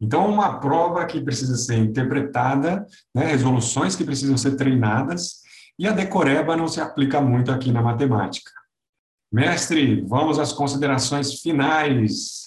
Então, 0.00 0.28
uma 0.28 0.60
prova 0.60 1.04
que 1.04 1.20
precisa 1.20 1.56
ser 1.56 1.76
interpretada, 1.76 2.86
né, 3.12 3.26
resoluções 3.26 3.96
que 3.96 4.04
precisam 4.04 4.36
ser 4.36 4.54
treinadas, 4.54 5.42
e 5.78 5.86
a 5.86 5.92
decoreba 5.92 6.56
não 6.56 6.66
se 6.66 6.80
aplica 6.80 7.20
muito 7.20 7.52
aqui 7.52 7.70
na 7.70 7.80
matemática. 7.80 8.50
Mestre, 9.30 10.00
vamos 10.00 10.38
às 10.38 10.52
considerações 10.52 11.40
finais. 11.40 12.46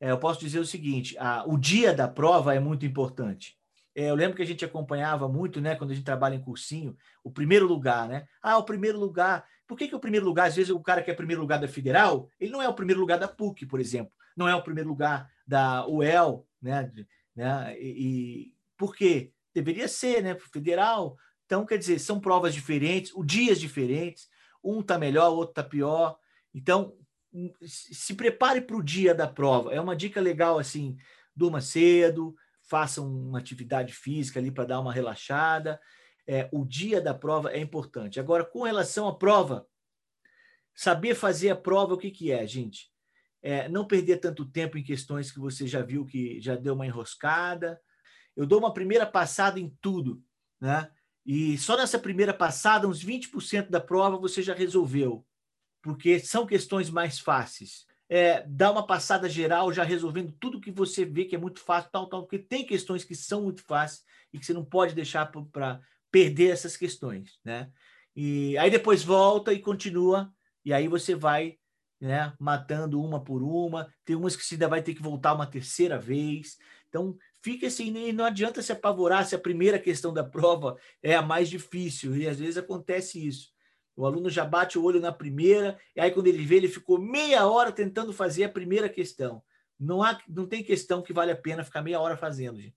É, 0.00 0.10
eu 0.10 0.18
posso 0.18 0.40
dizer 0.40 0.58
o 0.58 0.66
seguinte: 0.66 1.16
a, 1.18 1.44
o 1.46 1.56
dia 1.56 1.94
da 1.94 2.08
prova 2.08 2.54
é 2.54 2.60
muito 2.60 2.84
importante. 2.84 3.56
É, 3.94 4.10
eu 4.10 4.14
lembro 4.14 4.36
que 4.36 4.42
a 4.42 4.46
gente 4.46 4.64
acompanhava 4.64 5.28
muito, 5.28 5.60
né, 5.60 5.74
quando 5.74 5.90
a 5.90 5.94
gente 5.94 6.04
trabalha 6.04 6.34
em 6.34 6.40
cursinho, 6.40 6.96
o 7.24 7.30
primeiro 7.30 7.66
lugar, 7.66 8.08
né? 8.08 8.24
Ah, 8.42 8.58
o 8.58 8.64
primeiro 8.64 8.98
lugar. 8.98 9.44
Por 9.66 9.78
que, 9.78 9.88
que 9.88 9.94
o 9.94 10.00
primeiro 10.00 10.26
lugar, 10.26 10.48
às 10.48 10.56
vezes, 10.56 10.70
o 10.70 10.80
cara 10.80 11.02
que 11.02 11.10
é 11.10 11.14
primeiro 11.14 11.40
lugar 11.40 11.60
da 11.60 11.68
federal, 11.68 12.28
ele 12.40 12.50
não 12.50 12.60
é 12.60 12.68
o 12.68 12.74
primeiro 12.74 13.00
lugar 13.00 13.18
da 13.18 13.28
PUC, 13.28 13.66
por 13.66 13.80
exemplo, 13.80 14.12
não 14.36 14.48
é 14.48 14.54
o 14.54 14.62
primeiro 14.62 14.88
lugar 14.88 15.30
da 15.46 15.86
UEL, 15.86 16.46
né? 16.60 16.90
né? 17.36 17.76
E, 17.78 18.48
e 18.48 18.54
por 18.76 18.96
quê? 18.96 19.32
Deveria 19.54 19.86
ser, 19.86 20.22
né? 20.22 20.36
Federal. 20.52 21.16
Então, 21.50 21.66
quer 21.66 21.78
dizer, 21.78 21.98
são 21.98 22.20
provas 22.20 22.54
diferentes, 22.54 23.12
o 23.12 23.24
dias 23.24 23.58
diferentes, 23.58 24.28
um 24.62 24.80
tá 24.82 24.96
melhor, 24.96 25.32
o 25.32 25.36
outro 25.36 25.54
tá 25.54 25.64
pior. 25.64 26.16
Então, 26.54 26.94
se 27.60 28.14
prepare 28.14 28.60
para 28.60 28.76
o 28.76 28.82
dia 28.82 29.12
da 29.12 29.26
prova. 29.26 29.72
É 29.72 29.80
uma 29.80 29.96
dica 29.96 30.20
legal 30.20 30.60
assim, 30.60 30.96
durma 31.34 31.60
cedo, 31.60 32.36
faça 32.62 33.02
uma 33.02 33.40
atividade 33.40 33.92
física 33.92 34.38
ali 34.38 34.52
para 34.52 34.64
dar 34.64 34.78
uma 34.80 34.92
relaxada 34.92 35.80
é, 36.30 36.48
o 36.52 36.64
dia 36.64 37.00
da 37.00 37.12
prova 37.12 37.50
é 37.50 37.58
importante. 37.58 38.20
Agora, 38.20 38.44
com 38.44 38.62
relação 38.62 39.08
à 39.08 39.18
prova, 39.18 39.66
saber 40.72 41.16
fazer 41.16 41.50
a 41.50 41.56
prova, 41.56 41.94
o 41.94 41.98
que, 41.98 42.08
que 42.08 42.30
é, 42.30 42.46
gente? 42.46 42.88
É, 43.42 43.68
não 43.68 43.84
perder 43.84 44.18
tanto 44.18 44.44
tempo 44.44 44.78
em 44.78 44.82
questões 44.84 45.32
que 45.32 45.40
você 45.40 45.66
já 45.66 45.82
viu 45.82 46.06
que 46.06 46.40
já 46.40 46.54
deu 46.54 46.74
uma 46.74 46.86
enroscada. 46.86 47.80
Eu 48.36 48.46
dou 48.46 48.60
uma 48.60 48.72
primeira 48.72 49.04
passada 49.04 49.58
em 49.58 49.76
tudo, 49.80 50.22
né? 50.60 50.88
E 51.32 51.56
só 51.56 51.76
nessa 51.76 51.96
primeira 51.96 52.34
passada, 52.34 52.88
uns 52.88 53.04
20% 53.04 53.70
da 53.70 53.80
prova 53.80 54.16
você 54.18 54.42
já 54.42 54.52
resolveu, 54.52 55.24
porque 55.80 56.18
são 56.18 56.44
questões 56.44 56.90
mais 56.90 57.20
fáceis. 57.20 57.86
É, 58.08 58.42
dá 58.48 58.72
uma 58.72 58.84
passada 58.84 59.28
geral, 59.28 59.72
já 59.72 59.84
resolvendo 59.84 60.32
tudo 60.40 60.60
que 60.60 60.72
você 60.72 61.04
vê 61.04 61.24
que 61.24 61.36
é 61.36 61.38
muito 61.38 61.60
fácil, 61.60 61.88
tal, 61.92 62.08
tal, 62.08 62.22
porque 62.22 62.40
tem 62.40 62.66
questões 62.66 63.04
que 63.04 63.14
são 63.14 63.42
muito 63.42 63.62
fáceis 63.62 64.02
e 64.32 64.40
que 64.40 64.44
você 64.44 64.52
não 64.52 64.64
pode 64.64 64.92
deixar 64.92 65.30
para 65.52 65.80
perder 66.10 66.50
essas 66.50 66.76
questões, 66.76 67.38
né? 67.44 67.70
E 68.16 68.58
aí 68.58 68.68
depois 68.68 69.04
volta 69.04 69.52
e 69.52 69.60
continua, 69.60 70.34
e 70.64 70.72
aí 70.72 70.88
você 70.88 71.14
vai 71.14 71.60
né, 72.00 72.32
matando 72.40 73.00
uma 73.00 73.22
por 73.22 73.40
uma. 73.40 73.94
Tem 74.04 74.16
umas 74.16 74.34
que 74.34 74.44
você 74.44 74.56
ainda 74.56 74.66
vai 74.66 74.82
ter 74.82 74.94
que 74.94 75.02
voltar 75.02 75.34
uma 75.34 75.46
terceira 75.46 75.96
vez. 75.96 76.58
Então, 76.88 77.16
fica 77.42 77.66
assim, 77.66 78.12
não 78.12 78.24
adianta 78.24 78.62
se 78.62 78.72
apavorar 78.72 79.26
se 79.26 79.34
a 79.34 79.38
primeira 79.38 79.78
questão 79.78 80.12
da 80.12 80.24
prova 80.24 80.76
é 81.02 81.14
a 81.14 81.22
mais 81.22 81.48
difícil, 81.48 82.16
e 82.16 82.26
às 82.26 82.38
vezes 82.38 82.56
acontece 82.56 83.26
isso. 83.26 83.52
O 83.96 84.06
aluno 84.06 84.30
já 84.30 84.44
bate 84.44 84.78
o 84.78 84.82
olho 84.82 85.00
na 85.00 85.12
primeira, 85.12 85.78
e 85.94 86.00
aí 86.00 86.10
quando 86.10 86.26
ele 86.26 86.44
vê, 86.44 86.56
ele 86.56 86.68
ficou 86.68 86.98
meia 86.98 87.46
hora 87.46 87.72
tentando 87.72 88.12
fazer 88.12 88.44
a 88.44 88.48
primeira 88.48 88.88
questão. 88.88 89.42
Não, 89.78 90.02
há, 90.02 90.18
não 90.28 90.46
tem 90.46 90.62
questão 90.62 91.02
que 91.02 91.12
vale 91.12 91.32
a 91.32 91.36
pena 91.36 91.64
ficar 91.64 91.82
meia 91.82 92.00
hora 92.00 92.16
fazendo, 92.16 92.60
gente. 92.60 92.76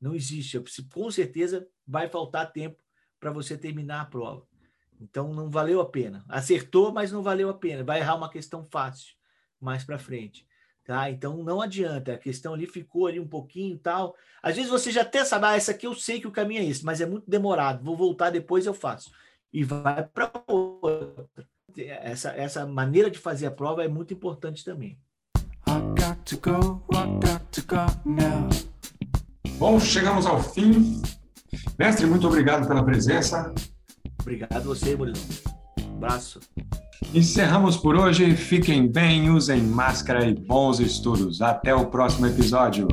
Não 0.00 0.14
existe. 0.14 0.58
Com 0.92 1.10
certeza 1.10 1.68
vai 1.86 2.08
faltar 2.08 2.52
tempo 2.52 2.82
para 3.18 3.30
você 3.30 3.58
terminar 3.58 4.00
a 4.00 4.04
prova. 4.06 4.46
Então 5.00 5.34
não 5.34 5.50
valeu 5.50 5.80
a 5.80 5.88
pena. 5.88 6.24
Acertou, 6.28 6.92
mas 6.92 7.12
não 7.12 7.22
valeu 7.22 7.50
a 7.50 7.54
pena. 7.54 7.84
Vai 7.84 8.00
errar 8.00 8.14
uma 8.14 8.30
questão 8.30 8.64
fácil 8.64 9.14
mais 9.60 9.84
para 9.84 9.98
frente. 9.98 10.46
Tá? 10.88 11.10
Então 11.10 11.44
não 11.44 11.60
adianta, 11.60 12.14
a 12.14 12.16
questão 12.16 12.54
ali 12.54 12.66
ficou 12.66 13.06
ali 13.06 13.20
um 13.20 13.28
pouquinho 13.28 13.74
e 13.74 13.78
tal. 13.78 14.16
Às 14.42 14.56
vezes 14.56 14.70
você 14.70 14.90
já 14.90 15.02
até 15.02 15.22
sabe, 15.22 15.44
ah, 15.44 15.54
essa 15.54 15.72
aqui 15.72 15.86
eu 15.86 15.94
sei 15.94 16.18
que 16.18 16.26
o 16.26 16.30
caminho 16.30 16.62
é 16.62 16.64
esse, 16.64 16.82
mas 16.82 17.02
é 17.02 17.04
muito 17.04 17.28
demorado, 17.30 17.84
vou 17.84 17.94
voltar 17.94 18.30
depois 18.30 18.64
eu 18.64 18.72
faço. 18.72 19.10
E 19.52 19.62
vai 19.62 20.02
para 20.02 20.32
outra. 20.46 21.28
Essa, 21.76 22.30
essa 22.30 22.64
maneira 22.64 23.10
de 23.10 23.18
fazer 23.18 23.44
a 23.44 23.50
prova 23.50 23.84
é 23.84 23.88
muito 23.88 24.14
importante 24.14 24.64
também. 24.64 24.98
Go, 26.40 26.82
Bom, 29.58 29.78
chegamos 29.78 30.24
ao 30.24 30.42
fim. 30.42 31.02
Mestre, 31.78 32.06
muito 32.06 32.26
obrigado 32.26 32.66
pela 32.66 32.82
presença. 32.82 33.52
Obrigado 34.22 34.56
a 34.56 34.60
você, 34.60 34.96
Murilo. 34.96 35.18
Abraço. 35.98 36.38
Encerramos 37.12 37.76
por 37.76 37.96
hoje. 37.96 38.36
Fiquem 38.36 38.86
bem, 38.86 39.30
usem 39.30 39.60
máscara 39.60 40.24
e 40.24 40.34
bons 40.34 40.78
estudos. 40.78 41.42
Até 41.42 41.74
o 41.74 41.86
próximo 41.86 42.26
episódio. 42.26 42.86